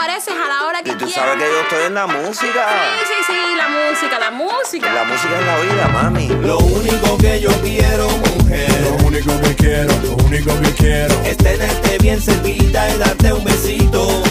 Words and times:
Apareces 0.00 0.32
a 0.34 0.48
la 0.48 0.66
hora 0.66 0.82
que 0.82 0.90
Y 0.92 0.94
tú 0.94 1.04
quieras. 1.04 1.14
sabes 1.14 1.44
que 1.44 1.50
yo 1.50 1.60
estoy 1.60 1.86
en 1.86 1.94
la 1.94 2.06
música. 2.06 2.68
Sí, 2.70 3.04
sí, 3.06 3.14
sí, 3.26 3.56
la 3.56 3.68
música, 3.68 4.18
la 4.18 4.30
música. 4.30 4.92
La 4.94 5.04
música 5.04 5.38
es 5.38 5.46
la 5.46 5.56
vida, 5.60 5.88
mami. 5.88 6.28
Lo 6.28 6.58
único 6.58 7.18
que 7.18 7.38
yo 7.40 7.50
quiero, 7.60 8.08
mujer, 8.08 8.70
Lo 8.82 9.06
único 9.06 9.40
que 9.42 9.54
quiero, 9.56 9.92
lo 10.02 10.12
único 10.24 10.58
que 10.62 10.70
quiero 10.72 11.14
es 11.24 11.36
tenerte 11.36 11.98
bien 11.98 12.18
cerquita 12.20 12.88
y 12.94 12.98
darte 12.98 13.32
un 13.34 13.44
besito. 13.44 14.22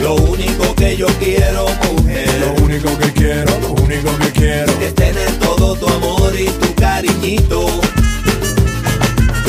Lo 0.00 0.14
único 0.14 0.74
que 0.76 0.96
yo 0.96 1.06
quiero, 1.18 1.66
Lo 1.66 1.92
mujer, 1.92 2.54
único 2.62 2.96
que 2.98 3.12
quiero, 3.12 3.50
lo 3.60 3.70
único 3.82 4.16
que 4.18 4.30
quiero 4.30 4.72
es 4.80 4.94
tener 4.94 5.30
todo 5.40 5.74
tu 5.74 5.88
amor 5.88 6.32
y 6.38 6.46
tu 6.46 6.72
cariñito. 6.76 7.66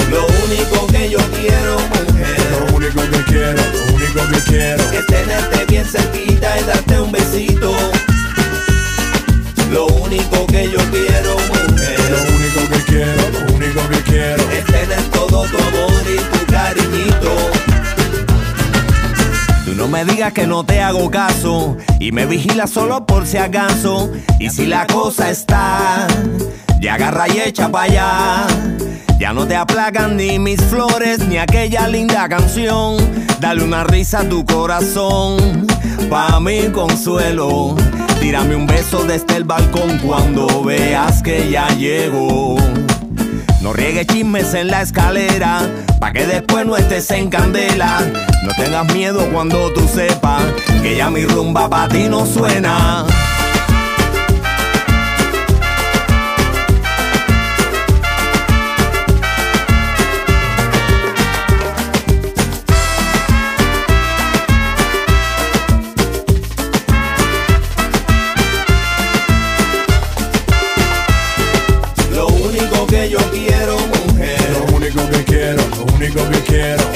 Lo 0.10 0.26
único 0.46 0.88
que 0.88 1.10
yo 1.10 1.20
quiero, 1.40 1.78
mujer, 2.08 2.38
Lo 2.52 2.76
único 2.76 3.02
que 3.02 3.24
quiero, 3.26 3.54
lo 3.54 3.96
único 3.96 4.22
que 4.32 4.40
quiero 4.50 4.84
es 4.92 5.06
tenerte 5.06 5.66
bien 5.66 5.86
cerquita 5.86 6.60
y 6.60 6.64
darte 6.64 7.00
un 7.00 7.12
besito. 7.12 7.72
Lo 9.72 9.86
único 9.88 10.48
que 10.48 10.72
yo 10.72 10.80
quiero, 10.92 11.36
Lo 11.36 11.72
mujer, 11.72 12.00
único 12.36 12.62
que 12.74 12.84
quiero, 12.92 13.22
lo 13.30 13.56
único 13.56 13.90
que 13.90 14.02
quiero 14.04 14.44
es 14.50 14.66
tener 14.66 15.04
todo 15.12 15.44
tu 15.44 15.58
amor 15.58 16.04
y 16.06 16.38
tu 16.38 16.46
cariñito. 16.52 17.32
Tú 19.66 19.76
no 19.76 19.88
me 19.88 20.04
digas 20.06 20.34
que 20.34 20.48
no 20.48 20.64
te 20.64 20.82
hago 20.82 21.12
caso 21.12 21.78
y 22.00 22.12
me 22.12 22.26
vigilas 22.26 22.72
solo 22.72 23.06
por 23.06 23.28
si 23.28 23.38
acaso. 23.38 24.12
Y 24.40 24.50
si 24.50 24.66
la 24.66 24.88
cosa 24.88 25.30
está, 25.30 26.08
ya 26.80 26.94
agarra 26.96 27.28
y 27.28 27.40
echa 27.40 27.70
pa' 27.70 27.84
allá. 27.84 28.48
Ya 29.20 29.34
no 29.34 29.46
te 29.46 29.56
aplacan 29.56 30.16
ni 30.16 30.40
mis 30.40 30.62
flores 30.62 31.20
ni 31.28 31.38
aquella 31.38 31.88
linda 31.88 32.30
canción. 32.30 32.98
Dale 33.40 33.64
una 33.64 33.84
risa 33.84 34.22
a 34.22 34.30
tu 34.30 34.46
corazón, 34.46 35.68
pa' 36.10 36.40
mi 36.40 36.70
consuelo. 36.70 37.76
Tírame 38.22 38.56
un 38.56 38.66
beso 38.66 39.04
desde 39.04 39.38
el 39.38 39.44
balcón 39.44 39.98
cuando 40.00 40.64
veas 40.64 41.22
que 41.22 41.50
ya 41.50 41.68
llego. 41.70 42.58
No 43.62 43.74
riegues 43.74 44.08
chismes 44.08 44.54
en 44.54 44.68
la 44.68 44.82
escalera, 44.82 45.62
pa' 46.00 46.14
que 46.14 46.26
después 46.26 46.66
no 46.66 46.78
estés 46.78 47.12
en 47.12 47.30
candela. 47.30 48.00
No 48.46 48.54
tengas 48.56 48.94
miedo 48.94 49.28
cuando 49.34 49.72
tú 49.74 49.86
sepas 49.88 50.44
que 50.82 50.96
ya 50.96 51.10
mi 51.10 51.26
rumba 51.26 51.70
pa' 51.70 51.90
ti 51.90 52.08
no 52.10 52.26
suena. 52.26 53.06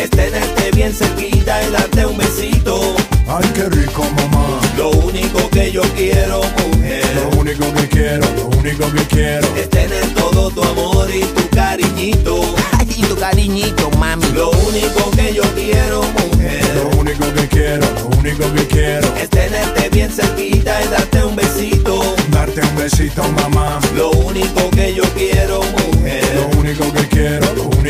Es 0.04 0.10
tenerte 0.10 0.72
bien 0.72 0.94
cerquita 0.94 1.64
y 1.64 1.72
darte 1.72 2.06
un 2.06 2.18
besito. 2.18 2.96
Ay, 3.28 3.50
qué 3.56 3.70
rico, 3.70 4.04
mamá 4.18 4.60
Lo 4.78 4.90
único 4.90 5.50
que 5.50 5.72
yo 5.72 5.82
quiero, 5.96 6.42
mujer, 6.68 7.06
Lo 7.16 7.40
único 7.40 7.74
que 7.74 7.88
quiero, 7.88 8.28
lo 8.36 8.48
único 8.58 8.92
que 8.92 9.04
quiero 9.06 9.48
es 9.56 9.70
tener 9.70 10.06
todo 10.14 10.52
tu 10.52 10.62
amor 10.62 11.10
y 11.10 11.22
tu 11.22 11.50
cariñito. 11.50 12.42
Ay, 12.78 12.86
tu 13.08 13.16
cariñito, 13.16 13.90
mami. 13.92 14.26
Lo 14.34 14.52
único 14.52 15.10
que 15.12 15.34
yo 15.34 15.44
quiero, 15.56 16.02
mujer, 16.02 16.66
Lo 16.76 17.00
único 17.00 17.34
que 17.34 17.48
quiero, 17.48 17.86
lo 18.00 18.18
único 18.18 18.54
que 18.54 18.68
quiero 18.68 19.08
es 19.16 19.30
tenerte 19.30 19.90
bien 19.90 20.12
cerquita 20.12 20.84
y 20.84 20.88
darte 20.90 21.24
un 21.24 21.36
besito. 21.36 22.16
Darte 22.30 22.62
un 22.62 22.76
besito, 22.76 23.24
mamá 23.24 23.80
Lo 23.96 24.12
único 24.12 24.70
que 24.72 24.94
yo 24.94 25.04
quiero, 25.16 25.62
mujer, 25.62 25.83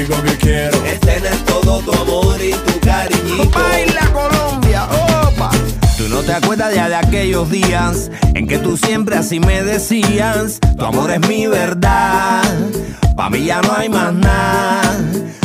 único 0.04 0.22
que 0.24 0.38
quiero 0.38 0.86
es 0.86 1.00
tener 1.00 1.36
todo 1.46 1.80
tu 1.80 1.92
amor 1.94 2.36
y 2.42 2.52
tu 2.52 2.80
cariñito. 2.80 3.60
Baila 3.60 4.12
Colombia, 4.12 4.88
opa. 5.28 5.52
Tú 5.98 6.10
no 6.10 6.22
te 6.22 6.34
acuerdas 6.34 6.74
ya 6.74 6.90
de 6.90 6.96
aquellos 6.96 7.50
días 7.50 8.10
en 8.34 8.48
que 8.48 8.58
tú 8.58 8.78
siempre 8.78 9.16
así 9.16 9.40
me 9.40 9.64
decías, 9.64 10.60
tu 10.78 10.86
amor 10.86 11.12
es 11.12 11.28
mi 11.28 11.48
verdad, 11.48 12.44
pa' 13.16 13.30
mí 13.30 13.46
ya 13.46 13.62
no 13.62 13.74
hay 13.76 13.90
más 13.90 14.14
nada. 14.14 14.82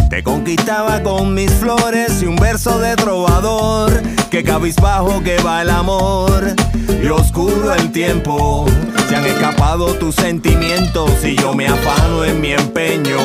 Te 0.08 0.22
conquistaba 0.22 1.02
con 1.02 1.34
mis 1.34 1.52
flores 1.52 2.22
y 2.22 2.26
un 2.26 2.36
verso 2.36 2.78
de 2.78 2.96
trovador, 2.96 3.92
que 4.30 4.42
cabizbajo 4.42 5.22
que 5.22 5.36
va 5.42 5.62
el 5.62 5.70
amor 5.70 6.54
y 7.02 7.06
oscuro 7.08 7.74
el 7.74 7.92
tiempo. 7.92 8.66
Se 9.08 9.16
han 9.16 9.26
escapado 9.26 9.94
tus 9.94 10.14
sentimientos 10.14 11.10
y 11.24 11.36
yo 11.36 11.54
me 11.54 11.68
afano 11.68 12.24
en 12.24 12.40
mi 12.40 12.52
empeño. 12.52 13.18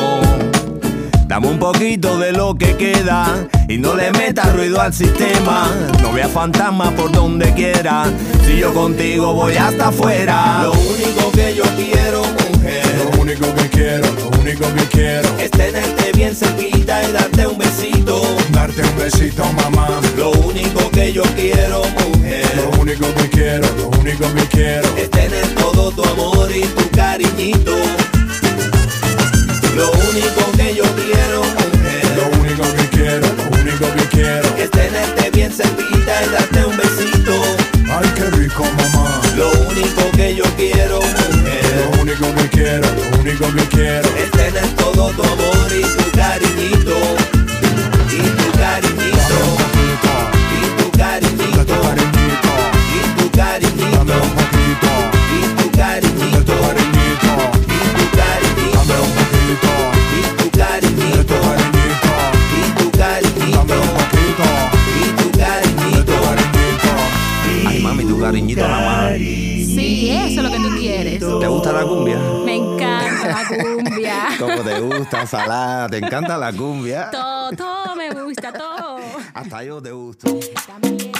Dame 1.34 1.48
un 1.48 1.58
poquito 1.58 2.16
de 2.16 2.30
lo 2.30 2.54
que 2.54 2.76
queda 2.76 3.48
y 3.68 3.76
no 3.76 3.96
le 3.96 4.12
metas 4.12 4.54
ruido 4.54 4.80
al 4.80 4.94
sistema. 4.94 5.68
No 6.00 6.12
veas 6.12 6.30
fantasmas 6.30 6.92
por 6.92 7.10
donde 7.10 7.52
quiera. 7.54 8.04
Si 8.46 8.56
yo 8.56 8.72
contigo 8.72 9.34
voy 9.34 9.56
hasta 9.56 9.88
afuera. 9.88 10.62
Lo 10.62 10.70
único 10.70 11.32
que 11.32 11.56
yo 11.56 11.64
quiero, 11.74 12.22
mujer, 12.22 12.84
Lo 12.98 13.20
único 13.20 13.52
que 13.52 13.68
quiero, 13.68 14.06
lo 14.06 14.40
único 14.40 14.64
que 14.76 14.84
quiero 14.86 15.28
es 15.40 15.50
tenerte 15.50 16.12
bien 16.12 16.36
cerquita 16.36 17.02
y 17.02 17.12
darte 17.12 17.48
un 17.48 17.58
besito. 17.58 18.22
Darte 18.52 18.82
un 18.82 18.96
besito, 18.96 19.44
mamá 19.54 19.88
Lo 20.16 20.30
único 20.30 20.88
que 20.92 21.12
yo 21.12 21.24
quiero, 21.34 21.82
mujer, 22.12 22.46
Lo 22.58 22.80
único 22.80 23.12
que 23.12 23.28
quiero, 23.30 23.66
lo 23.76 23.88
único 23.98 24.32
que 24.34 24.46
quiero 24.46 24.88
es 24.96 25.10
tener 25.10 25.46
todo 25.56 25.90
tu 25.90 26.04
amor 26.04 26.48
y 26.54 26.60
tu 26.60 26.88
cariñito. 26.90 27.74
Lo 29.74 29.90
único 29.90 30.52
que 30.56 30.74
yo 30.74 30.84
quiero, 30.94 31.42
mujer. 31.42 32.04
Lo 32.16 32.40
único 32.40 32.62
que 32.76 32.88
quiero, 32.90 33.26
lo 33.36 33.60
único 33.60 33.86
que 33.96 34.08
quiero 34.08 34.48
es 34.56 34.70
tenerte 34.70 35.30
bien 35.30 35.52
cerquita 35.52 36.22
y 36.24 36.28
darte 36.30 36.64
un 36.64 36.76
besito. 36.76 37.34
Ay, 37.90 38.08
qué 38.16 38.24
rico, 38.30 38.64
mamá 38.76 39.20
Lo 39.36 39.50
único 39.68 40.10
que 40.16 40.34
yo 40.34 40.44
quiero, 40.56 41.00
mujer, 41.00 41.90
Lo 41.92 42.02
único 42.02 42.34
que 42.34 42.48
quiero, 42.48 42.86
lo 42.88 43.20
único 43.20 43.46
que 43.54 43.64
quiero 43.76 44.08
es 44.16 44.30
tener 44.30 44.66
todo 44.76 45.10
tu 45.10 45.22
amor 45.22 45.68
y 45.70 45.82
tu 45.82 46.10
cariñito. 46.16 46.96
Y 48.10 48.22
tu 48.40 48.58
cariñito. 48.58 49.38
Y 49.80 50.82
tu 50.82 50.90
cariñito. 50.98 51.64
Date 51.64 51.74
cariñito, 51.74 52.54
Y 52.94 53.20
tu 53.20 53.30
cariñito. 53.36 53.73
Te 74.74 74.80
gusta, 74.80 75.26
salada? 75.26 75.88
¿Te 75.88 75.98
encanta 75.98 76.36
la 76.36 76.52
cumbia? 76.52 77.10
todo, 77.10 77.50
todo 77.52 77.96
me 77.96 78.10
gusta, 78.10 78.52
todo. 78.52 78.98
Hasta 79.32 79.62
yo 79.64 79.80
te 79.80 79.92
gusto. 79.92 80.38
También. 80.66 81.12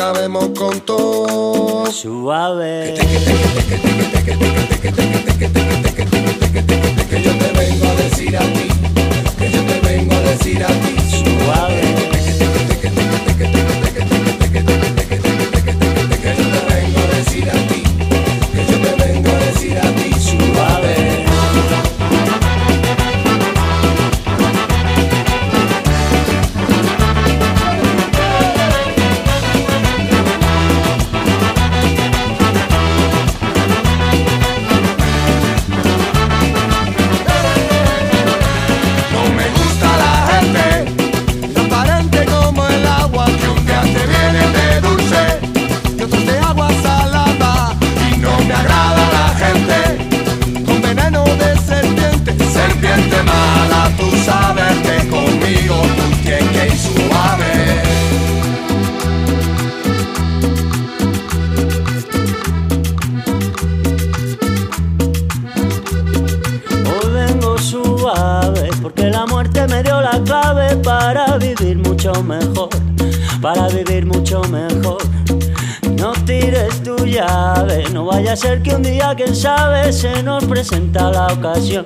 acabemos 0.00 0.48
con 0.58 0.80
todo. 0.80 1.84
Suave. 1.92 2.94
bien 79.30 79.42
sabe, 79.42 79.92
se 79.92 80.22
nos 80.22 80.44
presenta 80.44 81.10
la 81.10 81.28
ocasión, 81.28 81.84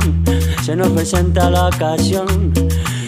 se 0.64 0.74
nos 0.74 0.88
presenta 0.88 1.50
la 1.50 1.68
ocasión. 1.68 2.26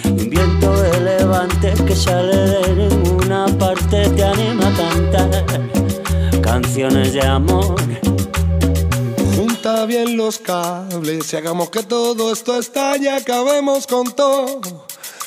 Un 0.04 0.30
viento 0.30 0.72
de 0.82 1.00
levante 1.00 1.72
que 1.86 1.96
sale 1.96 2.36
de 2.36 2.88
ninguna 2.88 3.46
parte 3.58 4.08
te 4.10 4.24
anima 4.24 4.68
a 4.68 4.76
cantar 4.76 5.44
canciones 6.42 7.14
de 7.14 7.26
amor. 7.26 7.76
Junta 9.36 9.86
bien 9.86 10.16
los 10.16 10.38
cables 10.38 11.32
y 11.32 11.36
hagamos 11.36 11.70
que 11.70 11.82
todo 11.82 12.32
esto 12.32 12.58
estalle, 12.58 13.10
acabemos 13.10 13.86
con 13.86 14.12
todo. 14.12 14.60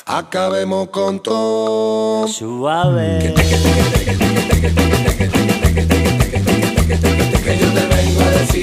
Acabemos 0.06 0.88
con 0.90 1.20
todo. 1.20 2.28
Suave 2.28 3.34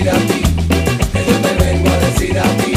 decir 0.08 0.10
a 0.10 0.28
ti, 0.28 0.42
vengo 1.60 1.90
a 1.90 1.98
decir 1.98 2.40
a 2.40 2.44
ti. 2.58 2.77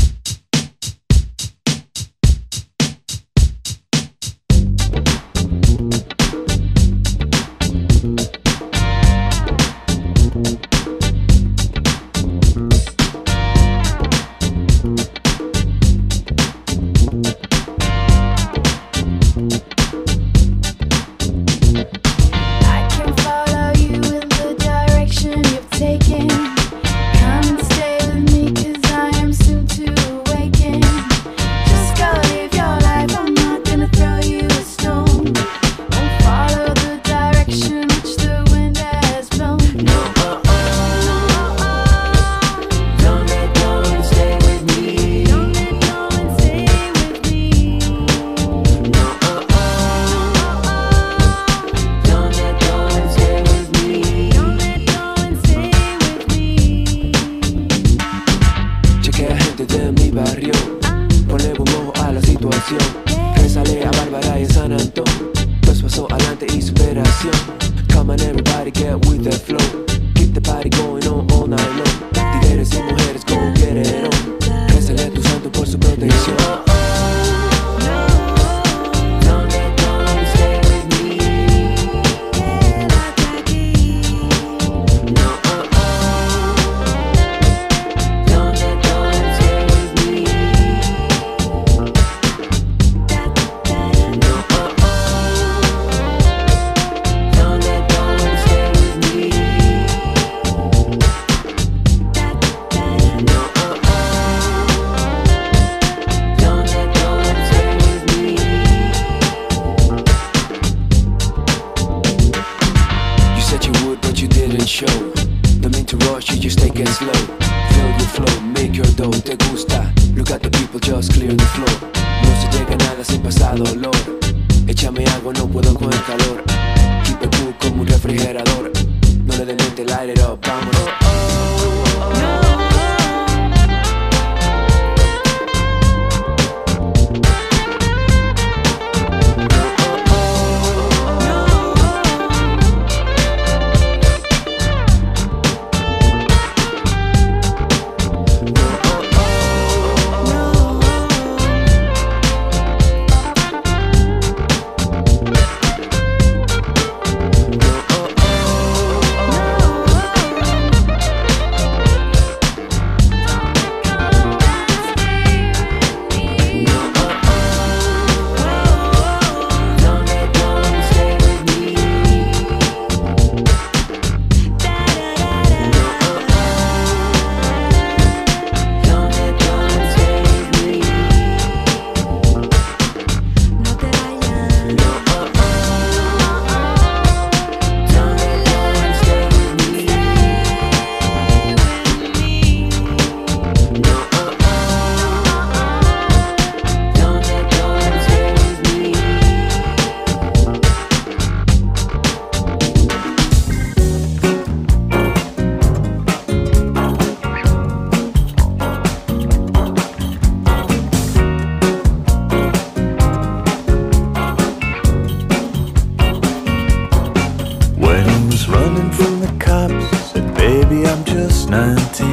Just 221.11 221.49
19. 221.49 222.07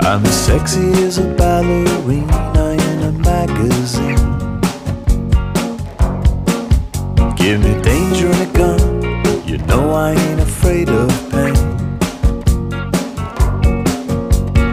I'm 0.00 0.24
as 0.24 0.46
sexy 0.46 0.92
as 1.02 1.18
a 1.18 1.26
ballerina 1.34 2.64
in 2.88 2.98
a 3.02 3.12
magazine. 3.30 4.24
Give 7.34 7.58
me 7.60 7.72
danger 7.82 8.28
and 8.30 8.42
a 8.48 8.50
gun, 8.58 8.80
you 9.44 9.58
know 9.66 9.90
I 9.90 10.12
ain't 10.12 10.40
afraid 10.40 10.88
of 10.88 11.10
pain. 11.32 11.56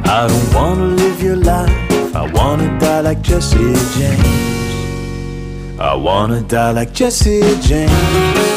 I 0.05 0.27
don't 0.27 0.53
wanna 0.53 0.85
live 1.01 1.23
your 1.23 1.37
life, 1.37 2.15
I 2.15 2.31
wanna 2.31 2.69
die 2.79 3.01
like 3.01 3.21
Jesse 3.23 3.73
James. 3.97 5.79
I 5.79 5.95
wanna 5.95 6.41
die 6.41 6.71
like 6.71 6.93
Jesse 6.93 7.41
James. 7.61 8.52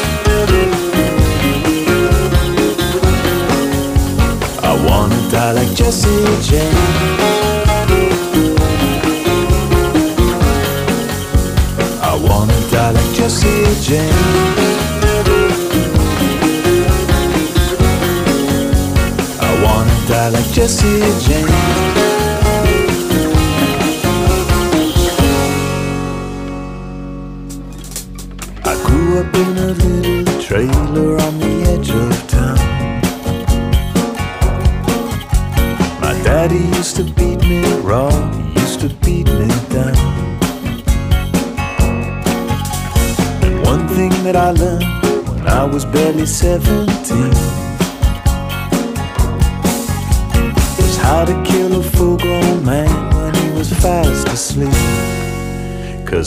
Wanna 4.85 5.15
die 5.31 5.51
like 5.53 5.73
Jesse 5.75 6.09
James. 6.41 6.77
I 12.01 12.15
wanna 12.27 12.53
die 12.71 12.91
like 12.91 13.13
Jesse 13.13 13.47
James. 13.81 14.15
I 19.39 19.63
wanna 19.63 19.95
die 20.07 20.29
like 20.29 20.51
Jesse 20.53 20.99
James. 21.25 21.76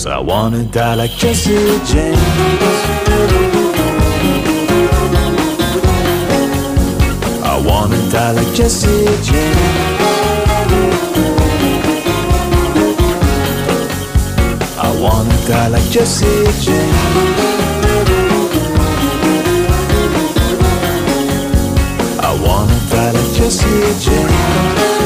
Cause 0.01 0.07
I 0.07 0.19
wanna 0.19 0.65
die 0.65 0.95
like 0.95 1.11
Jesse 1.11 1.53
James. 1.85 2.17
I 7.45 7.63
wanna 7.67 7.99
die 8.11 8.31
like 8.33 8.55
Jesse 8.55 9.05
James. 9.23 9.57
I 14.79 14.91
wanna 15.03 15.37
die 15.47 15.69
like 15.69 15.91
Jesse 15.91 16.47
James. 16.65 16.97
I 22.21 22.33
wanna 22.43 22.81
die 22.91 23.11
like 23.11 23.35
Jesse 23.35 23.69
James. 24.01 25.00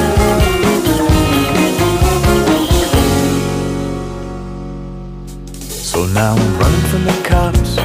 So 5.95 6.07
now 6.07 6.35
I'm 6.35 6.59
running 6.59 6.87
from 6.91 7.05
the 7.05 7.23
cops. 7.23 7.77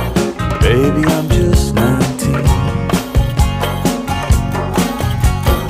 Baby, 0.64 1.06
I'm 1.06 1.30
just 1.30 1.76
19. 1.76 2.38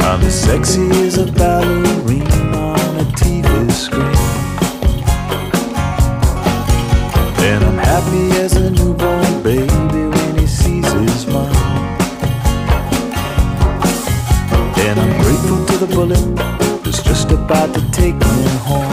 I'm 0.08 0.22
as 0.22 0.42
sexy 0.42 0.90
as 1.06 1.18
a 1.18 1.30
ballerina 1.34 2.58
on 2.58 2.96
a 2.96 3.08
TV 3.20 3.70
screen. 3.74 4.16
And 7.44 7.62
I'm 7.66 7.78
happy 7.78 8.32
as 8.40 8.56
a 8.56 8.72
newborn 8.72 9.44
baby 9.44 10.06
when 10.16 10.38
he 10.38 10.48
sees 10.48 10.90
his 10.94 11.28
mom. 11.28 11.54
And 14.78 14.98
I'm 14.98 15.22
grateful 15.22 15.66
to 15.66 15.86
the 15.86 15.94
bullet 15.94 16.36
that's 16.86 17.04
just 17.04 17.32
about 17.32 17.74
to 17.76 17.82
take 17.92 18.16
me 18.16 18.44
home. 18.64 18.89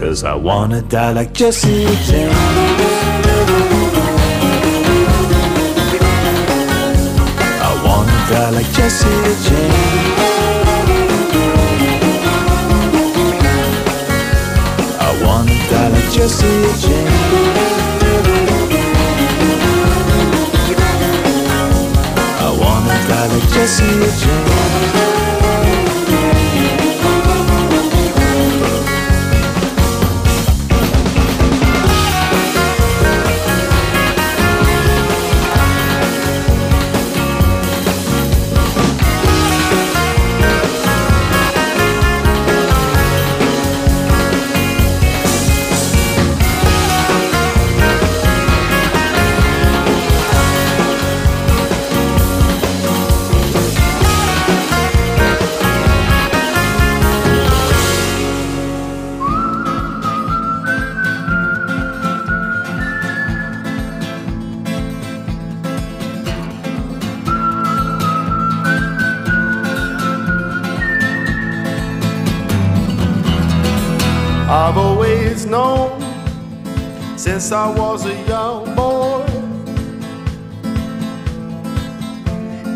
Cause 0.00 0.24
I 0.24 0.34
wanna 0.34 0.80
die 0.80 1.12
like 1.12 1.34
Jesse 1.34 1.84
James. 1.84 2.34
I 7.60 7.82
wanna 7.84 8.16
die 8.30 8.50
like 8.50 8.72
Jesse 8.72 9.08
James. 9.44 9.74
I 14.98 15.10
wanna 15.22 15.54
die 15.68 15.88
like 15.88 16.10
Jesse 16.14 16.48
James. 16.80 17.20
I 22.40 22.50
wanna 22.58 22.96
die 23.06 23.26
like 23.26 23.48
Jesse 23.52 23.84
James. 24.24 25.29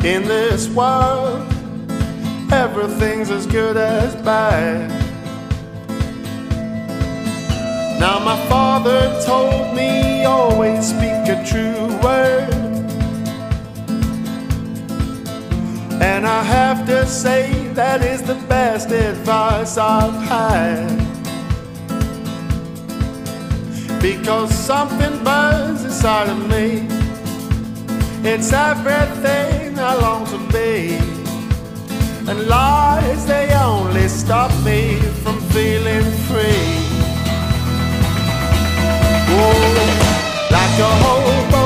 In 0.05 0.23
this 0.25 0.69
world, 0.69 1.41
everything's 2.53 3.31
as 3.31 3.47
good 3.47 3.79
as 3.79 4.15
bad. 4.17 4.91
Now, 7.99 8.19
my 8.19 8.37
father 8.47 9.19
told 9.25 9.75
me 9.75 10.25
always 10.27 10.91
speak 10.91 11.27
a 11.29 11.43
true 11.47 11.87
word, 12.03 12.53
and 16.03 16.27
I 16.27 16.43
have 16.43 16.87
to 16.87 17.07
say 17.07 17.69
that 17.69 18.05
is 18.05 18.21
the 18.23 18.35
best 18.47 18.91
advice 18.91 19.79
I've 19.79 20.23
had 20.29 20.99
because 24.03 24.55
something 24.55 25.25
burns 25.25 25.83
inside 25.83 26.29
of 26.29 26.47
me. 26.51 27.04
It's 28.27 28.55
everything 28.55 29.79
I 29.79 29.95
long 30.01 30.25
to 30.33 30.39
be, 30.51 30.97
and 32.27 32.49
lies 32.49 33.27
they 33.27 33.53
only 33.53 34.09
stop 34.09 34.51
me 34.65 34.97
from 35.23 35.39
feeling 35.53 36.11
free. 36.27 36.71
Oh, 39.29 39.65
like 40.51 40.79
a 40.81 40.93
hobo 41.03 41.64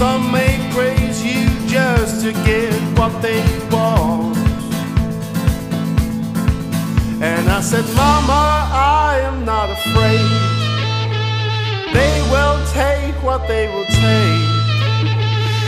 some 0.00 0.32
may 0.32 0.56
praise 0.72 1.22
you 1.22 1.44
just 1.68 2.24
to 2.24 2.32
get 2.48 2.72
what 2.98 3.12
they 3.20 3.42
want. 3.70 4.34
And 7.20 7.44
I 7.50 7.60
said 7.60 7.84
mama 7.94 8.42
I 8.72 9.20
am 9.28 9.44
not 9.44 9.68
afraid. 9.78 10.30
They 11.96 12.14
will 12.32 12.58
take 12.80 13.14
what 13.22 13.46
they 13.46 13.66
will 13.72 13.90
take. 14.08 14.48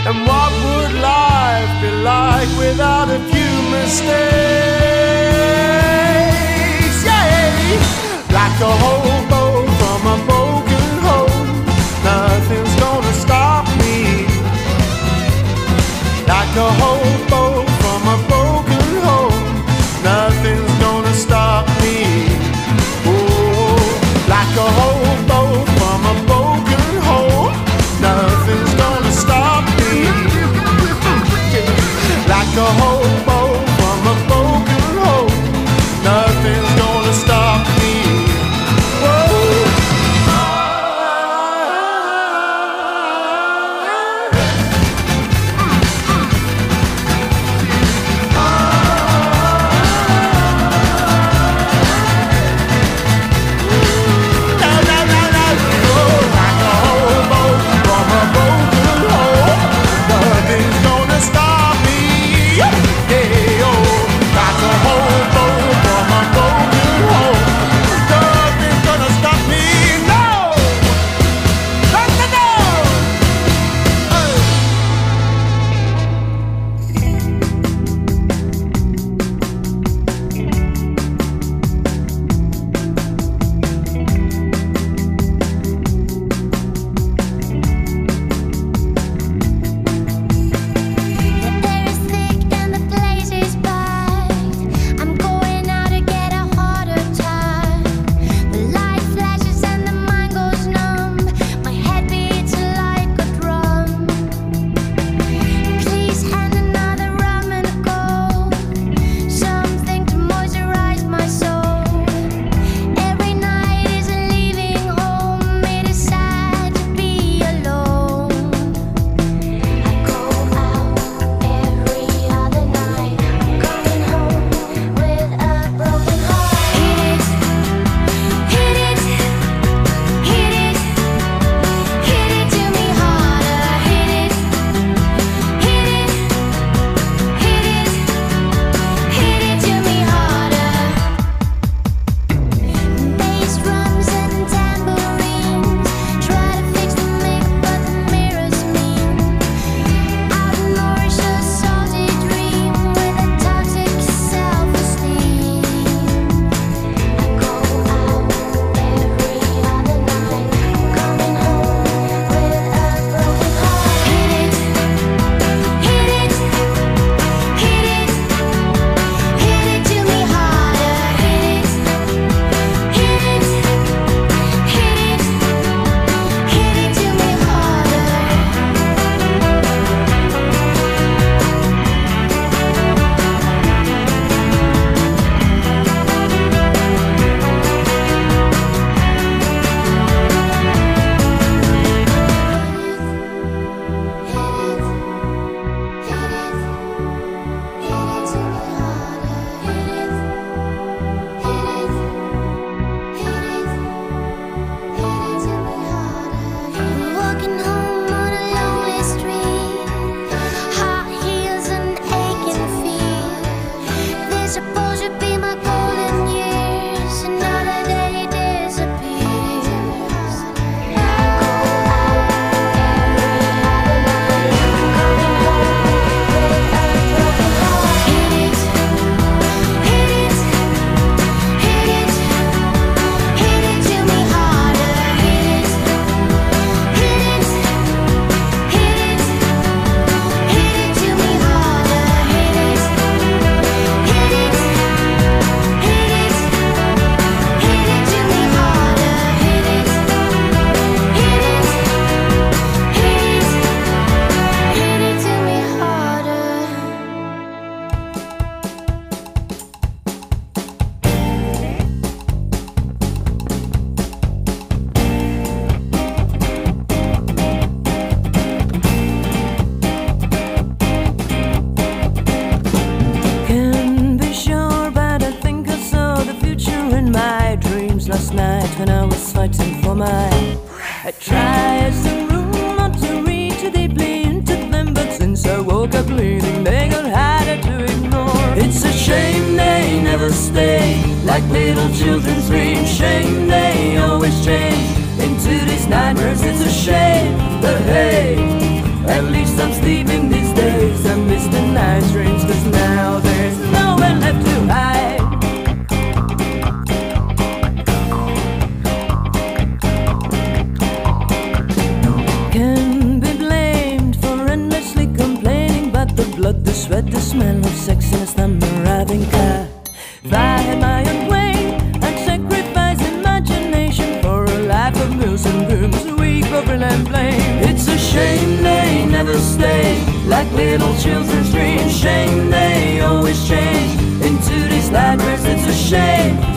And 0.08 0.16
what 0.28 0.50
would 0.64 0.92
life 1.14 1.72
be 1.82 1.90
like 2.12 2.50
without 2.64 3.08
a 3.18 3.20
few 3.32 3.54
mistakes? 3.76 4.16
Yeah, 7.08 8.32
like 8.38 8.58
a 8.70 8.72
hobo 8.82 9.42
from 9.78 10.00
a 10.14 10.16
broken 10.28 10.88
home, 11.06 11.48
nothing's 12.08 12.81
Like 16.52 16.60
a 16.60 16.72
hobo 16.82 17.64
from 17.80 18.02
a 18.08 18.16
broken 18.28 18.88
home, 19.00 19.64
nothing's 20.04 20.74
gonna 20.82 21.14
stop 21.14 21.66
me. 21.80 22.28
Oh, 23.08 23.80
like 24.28 24.54
a 24.60 24.68
from 25.78 26.00
a 26.04 26.14
broken 26.28 26.90
home, 27.08 27.56
nothing's 28.02 28.74
gonna 28.74 29.12
stop 29.12 29.64
me. 29.80 30.04
Like 32.28 32.54
a 32.58 33.21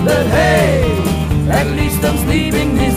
but 0.06 0.26
hey, 0.28 1.50
at 1.50 1.68
least 1.76 2.04
I'm 2.04 2.18
sleeping 2.26 2.76
these 2.76 2.95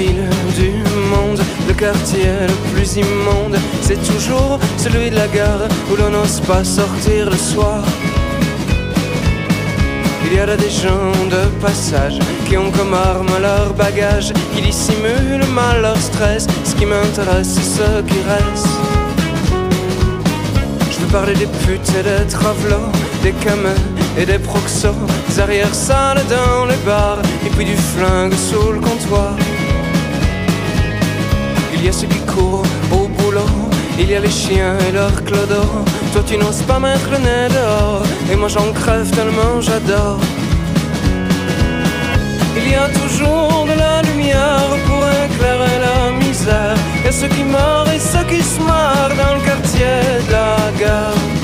villes 0.00 0.30
du 0.56 0.70
monde, 1.12 1.40
le 1.68 1.74
quartier 1.74 2.32
le 2.52 2.56
plus 2.72 2.96
immonde, 2.96 3.56
c'est 3.82 4.02
toujours 4.10 4.58
celui 4.78 5.10
de 5.10 5.16
la 5.16 5.28
gare 5.28 5.68
où 5.90 5.96
l'on 5.96 6.10
n'ose 6.10 6.40
pas 6.40 6.64
sortir 6.64 7.28
le 7.30 7.36
soir. 7.36 7.82
Il 10.24 10.36
y 10.36 10.38
a 10.38 10.46
là 10.46 10.56
des 10.56 10.70
gens 10.70 11.12
de 11.34 11.42
passage 11.66 12.18
qui 12.46 12.56
ont 12.56 12.70
comme 12.70 12.94
arme 12.94 13.34
leur 13.42 13.74
bagage, 13.74 14.32
qui 14.54 14.62
dissimulent 14.62 15.50
mal 15.52 15.82
leur 15.82 16.00
stress. 16.08 16.46
Ce 16.64 16.74
qui 16.76 16.86
m'intéresse, 16.86 17.50
c'est 17.56 17.70
ce 17.78 17.88
qui 18.08 18.20
reste. 18.32 18.70
Je 20.92 20.98
veux 21.00 21.12
parler 21.18 21.34
des 21.34 21.50
putes 21.64 21.90
et 21.98 22.04
des 22.10 22.26
travelots, 22.36 22.92
des 23.22 23.32
camins 23.44 23.82
et 24.16 24.24
des 24.24 24.38
proxos, 24.38 25.02
des 25.28 25.40
arrières-salles 25.40 26.22
dans 26.36 26.64
les 26.66 26.80
bars, 26.86 27.22
et 27.44 27.50
puis 27.50 27.64
du 27.64 27.76
flingue 27.76 28.34
sous 28.34 28.72
le 28.72 28.80
comptoir. 28.80 29.34
Il 31.82 31.86
y 31.86 31.88
a 31.88 31.92
ceux 31.92 32.08
qui 32.08 32.20
courent 32.26 32.62
au 32.92 33.08
boulot, 33.08 33.40
il 33.98 34.10
y 34.10 34.14
a 34.14 34.20
les 34.20 34.28
chiens 34.28 34.76
et 34.86 34.92
leurs 34.92 35.24
clodos. 35.24 35.82
Toi 36.12 36.22
tu 36.26 36.36
n'oses 36.36 36.60
pas 36.62 36.78
mettre 36.78 37.08
le 37.10 37.16
nez 37.16 37.48
dehors, 37.48 38.02
et 38.30 38.36
moi 38.36 38.48
j'en 38.48 38.70
crève 38.72 39.10
tellement 39.10 39.62
j'adore. 39.62 40.20
Il 42.54 42.70
y 42.70 42.74
a 42.74 42.86
toujours 42.88 43.64
de 43.64 43.78
la 43.78 44.02
lumière 44.02 44.68
pour 44.86 45.02
éclairer 45.24 45.78
la 45.80 46.10
misère. 46.22 46.76
Et 47.08 47.12
ceux 47.12 47.28
qui 47.28 47.44
meurent 47.44 47.90
et 47.90 47.98
ceux 47.98 48.24
qui 48.24 48.42
se 48.42 48.60
marrent 48.60 49.16
dans 49.16 49.34
le 49.36 49.40
quartier 49.40 50.02
de 50.28 50.32
la 50.32 50.56
gare. 50.78 51.39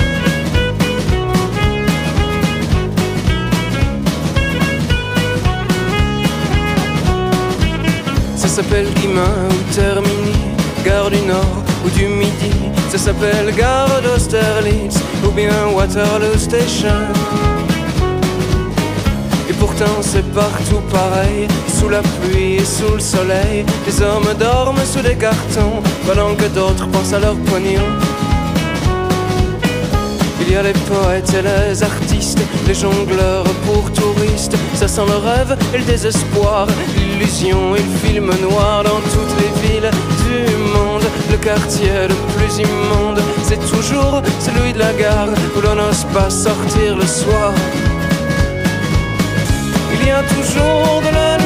S'appelle 8.63 8.89
Guimain 8.95 9.51
ou 9.51 9.75
Termini, 9.75 10.33
gare 10.83 11.11
du 11.11 11.21
Nord 11.27 11.63
ou 11.85 11.91
du 11.91 12.07
Midi. 12.07 12.51
Ça 12.89 12.97
s'appelle 12.97 13.55
gare 13.55 14.01
d'Austerlitz 14.01 14.97
ou 15.27 15.31
bien 15.31 15.53
Waterloo 15.75 16.39
Station. 16.39 17.03
Et 19.51 19.53
pourtant 19.61 20.01
c'est 20.01 20.25
partout 20.33 20.81
pareil, 20.91 21.47
sous 21.69 21.91
la 21.91 22.01
pluie 22.01 22.55
et 22.55 22.65
sous 22.65 22.95
le 22.95 23.01
soleil. 23.01 23.67
Les 23.87 24.01
hommes 24.01 24.33
dorment 24.39 24.87
sous 24.91 25.03
des 25.03 25.17
cartons, 25.17 25.83
pendant 26.07 26.35
que 26.35 26.47
d'autres 26.47 26.87
pensent 26.89 27.13
à 27.13 27.19
leur 27.19 27.37
pognon. 27.51 27.85
Il 30.41 30.51
y 30.51 30.57
a 30.57 30.63
les 30.63 30.73
poètes 30.73 31.35
et 31.35 31.43
les 31.43 31.83
artistes, 31.83 32.41
les 32.67 32.75
jongleurs 32.75 33.45
pour 33.67 33.93
touristes. 33.93 34.57
Ça 34.75 34.89
sent 34.89 35.05
le 35.07 35.17
rêve 35.17 35.59
et 35.75 35.79
le 35.79 35.85
désespoir, 35.85 36.69
l'illusion 37.19 37.75
et 37.75 37.81
le 37.81 38.09
film 38.09 38.31
noir 38.43 38.85
dans 38.85 39.01
toutes 39.15 39.35
les 39.41 39.69
villes 39.69 39.91
du 40.25 40.57
monde. 40.75 41.03
Le 41.31 41.37
quartier 41.37 42.09
le 42.09 42.15
plus 42.37 42.59
immonde, 42.59 43.21
c'est 43.43 43.61
toujours 43.71 44.23
celui 44.41 44.73
de 44.73 44.79
la 44.79 44.93
gare 44.93 45.29
où 45.57 45.61
l'on 45.61 45.75
n'ose 45.75 46.05
pas 46.13 46.31
sortir 46.31 46.97
le 46.97 47.07
soir. 47.07 47.53
Il 49.95 50.07
y 50.07 50.11
a 50.11 50.23
toujours 50.23 51.03
de 51.07 51.15
la 51.15 51.46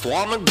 swarming 0.00 0.49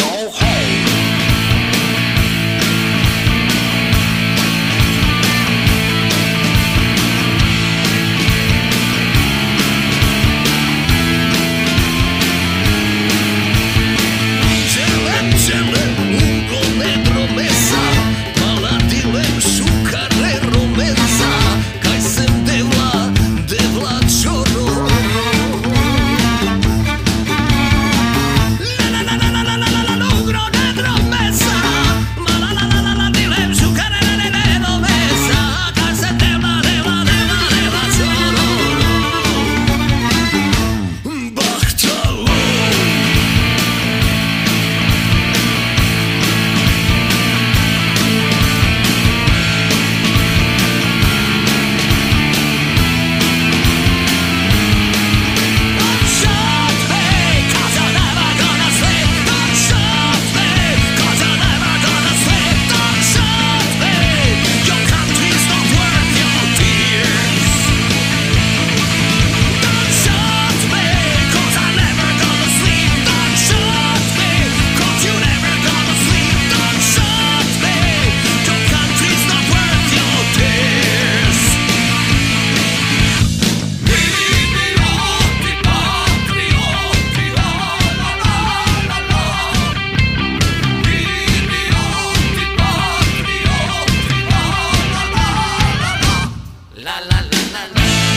la 97.52 97.68
la. 97.74 98.09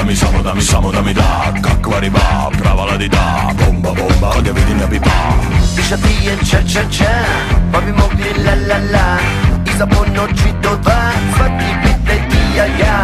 Da 0.00 0.06
mi 0.06 0.16
samo, 0.16 0.42
da 0.42 0.54
mi 0.54 0.62
samo, 0.62 0.92
da 0.92 1.02
mi 1.02 1.14
da. 1.14 1.52
Kakva 1.62 1.98
riba, 2.00 2.50
prava 2.62 2.84
ladi 2.84 3.08
da. 3.08 3.52
Bomba, 3.60 3.90
bomba, 3.98 4.32
kad 4.34 4.46
je 4.46 4.52
vidim 4.52 4.80
ja 4.80 4.86
bi 4.86 4.98
pa. 4.98 5.10
Ba 5.10 5.60
Dišati 5.76 6.12
je 6.26 6.36
ča, 6.50 6.60
ča, 6.72 6.82
ča 6.96 7.14
Pa 7.72 7.80
bi 7.80 7.92
mogli 7.92 8.30
la, 8.44 8.54
la, 8.68 8.78
la. 8.92 9.08
I 9.70 9.78
za 9.78 9.86
po 9.86 10.00
noći 10.16 10.50
do 10.62 10.72
dva 10.82 11.02
Svaki 11.36 11.70
pite 11.82 12.16
ti 12.30 12.42
ja, 12.56 12.64
ja. 12.64 12.98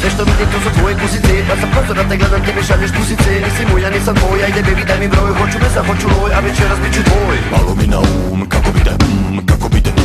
Sve 0.00 0.10
što 0.10 0.24
vidim 0.24 0.48
to 0.52 0.58
su 0.64 0.70
tvoje 0.78 0.94
kusice 1.02 1.32
Pa 1.48 1.54
sam 1.60 1.70
prozor 1.70 1.96
da 1.96 2.04
te 2.08 2.16
gledam, 2.16 2.40
ti 2.44 2.50
mi 2.56 2.62
šalješ 2.62 2.90
kusice 2.98 3.30
Nisi 3.44 3.62
moja, 3.72 3.90
nisam 3.90 4.14
tvoja, 4.14 4.46
ide 4.46 4.62
baby 4.62 4.84
daj 4.86 4.98
mi 5.00 5.08
broj. 5.08 5.30
Hoću 5.38 5.58
me, 5.62 5.68
hoću 5.88 6.06
loj, 6.14 6.30
a 6.36 6.40
večeras 6.40 6.78
bit 6.82 6.92
ću 6.94 7.02
tvoj. 7.02 7.36
Malo 7.54 7.74
mi 7.78 7.86
na 7.86 7.98
um, 7.98 8.48
kako 8.48 8.70
bi 8.74 8.80
te, 8.86 8.94
um, 9.06 9.46
kako 9.46 9.68
bi 9.68 9.80
te 9.82 9.99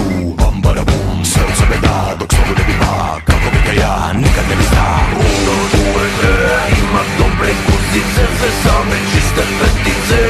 ono 0.79 1.23
srce 1.23 1.65
me 1.69 1.77
da 1.81 2.15
dok 2.19 2.31
bi 2.67 2.75
ba 2.79 3.19
Kako 3.25 3.47
bi 3.53 3.59
ga 3.65 3.73
ja 3.81 4.13
nikad 4.13 4.45
ne 4.49 4.55
bi 4.55 4.63
zna 4.71 4.87
ima 6.79 7.01
dobre 7.19 7.51
kuzice 7.65 8.23
Sve 8.37 8.49
same 8.63 8.97
čiste 9.11 9.43
petice 9.59 10.21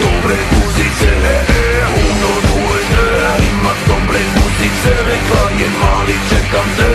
Dobre 0.00 0.36
kuzice 0.50 1.10
e, 1.34 1.38
e, 1.48 1.84
Puno 1.94 2.32
duete, 2.46 3.04
ima 3.50 3.72
dobre 3.88 4.20
kuzice 4.34 4.92
Rekla 5.08 5.44
je 5.60 5.68
mali 5.80 6.16
čekam 6.28 6.68
te. 6.76 6.92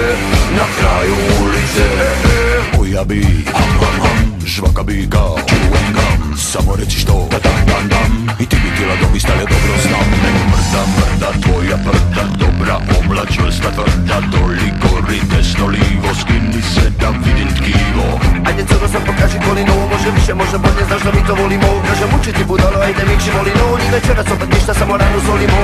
Na 0.58 0.66
kraju 0.78 1.16
ulice 1.42 1.88
e, 2.14 2.78
Koja 2.78 3.04
bi 3.04 3.22
ham 3.54 3.72
ham 3.82 4.00
ham. 4.02 4.37
Žvaka 4.58 4.84
bi 4.84 5.06
ga, 5.06 5.26
čuvam 5.50 5.88
gam 5.96 6.38
Samo 6.38 6.76
reci 6.76 6.98
što, 7.00 7.28
da 7.32 7.38
dam, 7.46 7.62
dam, 7.70 7.86
dam 7.94 8.12
I 8.40 8.46
ti 8.50 8.58
bi 8.64 8.70
tila 8.78 8.96
dobi 9.02 9.20
stale 9.20 9.44
dobro 9.54 9.74
znam. 9.86 10.08
Mrda, 10.52 10.82
mrda, 10.98 11.30
tvoja 11.44 11.78
prda 11.86 12.24
Dobra, 12.42 12.76
omla, 12.98 13.26
čvrsta, 13.34 13.70
tvrda 13.78 14.18
Doli, 14.34 14.70
gori, 14.84 15.20
desno, 15.32 15.66
livo 15.68 16.10
Skini 16.22 16.62
se 16.74 16.86
da 17.02 17.10
vidim 17.26 17.50
tkivo 17.58 18.08
Ajde 18.48 18.64
curo 18.70 18.88
sam 18.94 19.02
pokaži 19.10 19.38
kolino. 19.46 19.74
Može 19.92 20.10
više, 20.18 20.34
može 20.42 20.58
bolje, 20.64 20.84
znaš 20.90 21.02
da 21.08 21.12
mi 21.16 21.22
to 21.28 21.34
volimo 21.42 21.70
Kažem 21.88 22.10
uči 22.18 22.32
ti 22.38 22.44
budalo, 22.52 22.78
ajde 22.88 23.04
mi 23.10 23.16
či 23.24 23.30
volino 23.38 23.66
Ni 23.82 23.88
večeras 23.96 24.28
opet 24.36 24.50
ništa, 24.56 24.74
samo 24.80 24.94
rano 25.02 25.20
solimo 25.28 25.62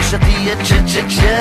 Iša 0.00 0.18
ti 0.24 0.34
je 0.48 0.54
če, 0.66 0.76
če, 0.90 1.00
če 1.14 1.36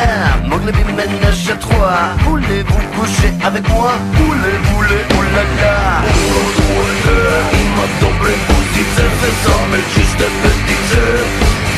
Mogli 0.49 0.71
bi 0.77 0.83
ménage 0.97 1.49
à 1.53 1.55
trois 1.63 2.01
Voulez-vous 2.25 2.85
coucher 2.95 3.33
avec 3.49 3.63
moi 3.73 3.91
Voulez, 4.17 4.57
voulez, 4.69 5.03
oh 5.17 6.82
Лера 6.83 7.39
има 7.63 7.85
добре 8.01 8.33
гузице, 8.47 9.05
се 9.19 9.31
саме 9.43 9.79
чисте 9.93 10.27
петице 10.41 11.03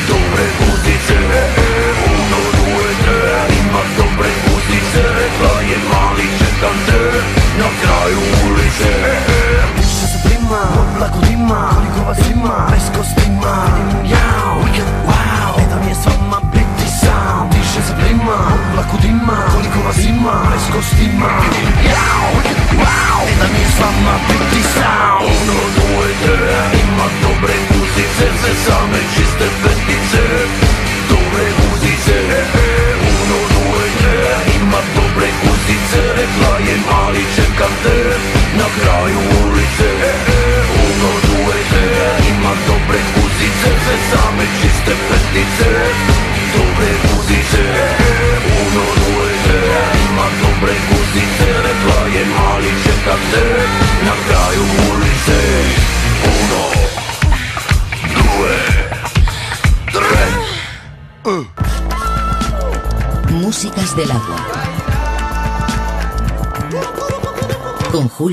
Добре 0.08 0.44
гузице, 0.58 1.14
е, 1.14 1.44
е, 1.62 1.92
унорувате 2.10 3.18
Има 3.60 3.82
добре 3.98 4.30
гузице, 4.44 5.02
рекла 5.18 5.54
е 5.62 5.78
маличе 5.90 6.50
танте 6.60 7.02
На 7.58 7.68
краю 7.80 8.18
улице, 8.46 8.92
е, 8.92 9.80
е 9.80 9.82
Ще 9.82 10.06
се 10.06 10.28
прима, 10.28 10.60
мъпла 10.76 11.08
годима, 11.14 11.70
коликова 11.74 12.14
зима 12.14 12.66
Без 12.70 12.90
костима, 12.98 13.54
видим 13.76 14.10
яу, 14.10 14.62
уикенд, 14.62 14.88
вау 15.06 15.54
Ето 15.58 15.84
ми 15.84 15.90
е 15.90 15.94
свън, 15.94 16.28
мам, 16.30 16.45
Wow, 17.26 17.48
discesa 17.50 17.94
prima, 17.98 18.38
oblaku 18.54 18.96
dima, 19.02 19.36
koliko 19.54 19.78
vas 19.86 19.98
ima, 19.98 20.34
presko 20.48 20.78
stima 20.90 21.32
Jao, 21.90 22.30
wow, 22.82 23.22
da 23.38 23.46
mi 23.52 23.62
s 23.74 23.76
vama 23.80 24.14
biti 24.28 24.62
sao 24.74 25.18
Ono 25.38 25.60
nujte, 25.76 26.36
ima 26.82 27.06
dobre 27.22 27.54
kuzice, 27.68 28.26
sve 28.40 28.52
same 28.66 29.00
čiste 29.14 29.46
petice 29.62 30.25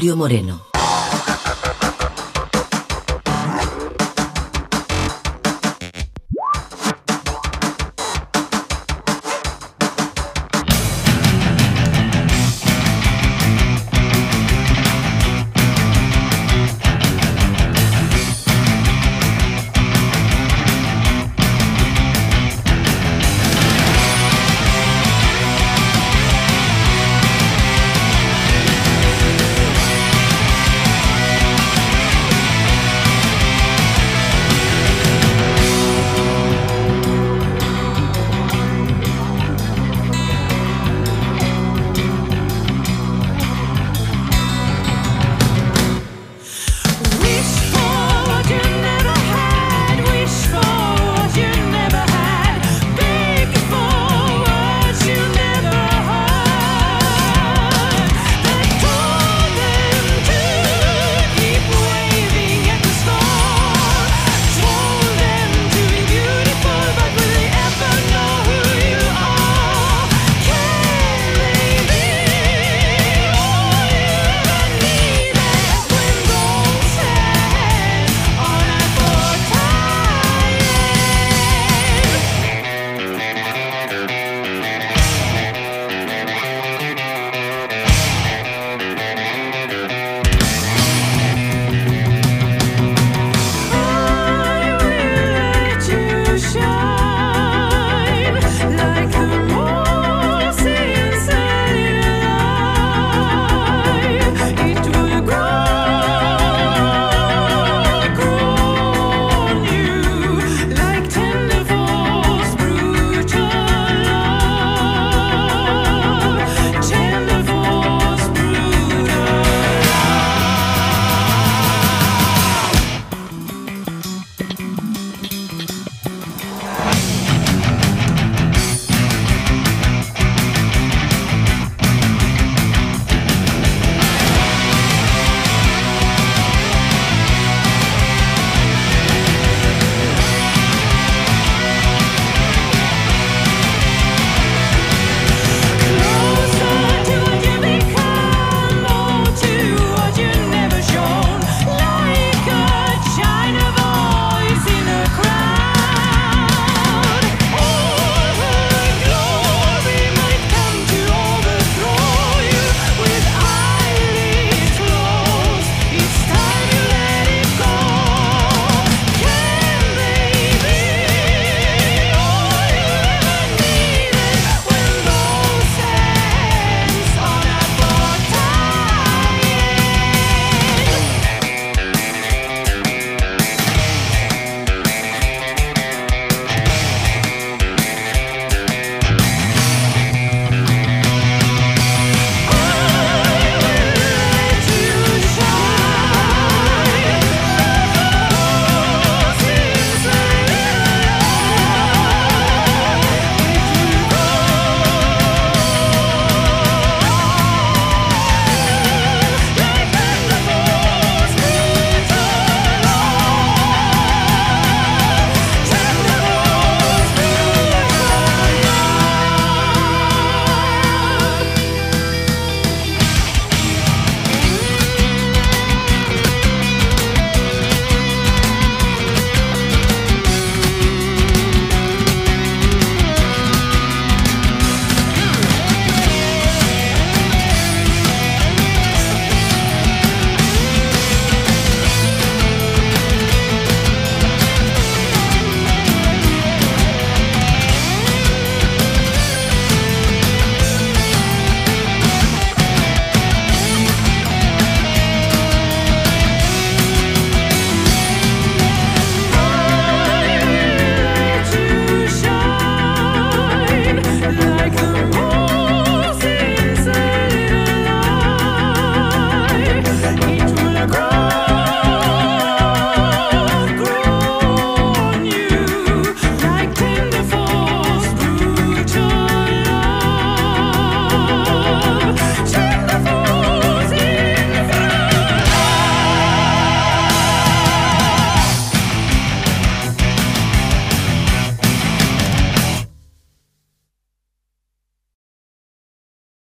Julio 0.03 0.17
Moreno. 0.17 0.72